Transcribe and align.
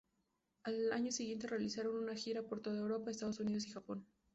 Al 0.63 0.91
año 0.93 1.11
siguiente, 1.11 1.45
realizaron 1.45 1.95
una 1.95 2.15
gira 2.15 2.41
por 2.41 2.59
toda 2.59 2.75
Europa, 2.79 3.11
Estados 3.11 3.39
Unidos 3.39 3.67
y 3.67 3.71
Japón. 3.71 4.03